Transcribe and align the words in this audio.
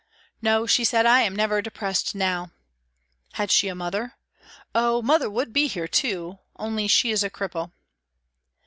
"No," 0.51 0.65
she 0.65 0.83
said," 0.83 1.05
I 1.05 1.21
am 1.21 1.35
never 1.35 1.61
depressed 1.61 2.15
now." 2.15 2.49
Had 3.33 3.51
she 3.51 3.67
a 3.67 3.75
mother?" 3.75 4.15
Oh! 4.73 5.03
mother 5.03 5.29
would 5.29 5.53
be 5.53 5.67
here 5.67 5.87
too, 5.87 6.39
only 6.55 6.87
she 6.87 7.11
is 7.11 7.23
a 7.23 7.29
cripple." 7.29 7.69